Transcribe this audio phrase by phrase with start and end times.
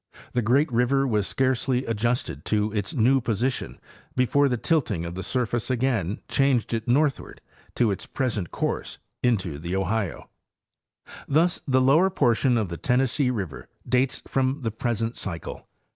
[0.33, 3.79] The great river was scarcely adjusted to its new position
[4.15, 7.39] before the tilting of the surface again changed it northward
[7.75, 10.27] to its present cotrse into the Ohio.
[11.27, 15.67] Thus the lower portion of the Tennessee river dates from the present cycle.